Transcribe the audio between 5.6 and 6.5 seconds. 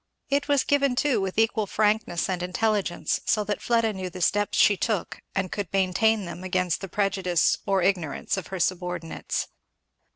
maintain them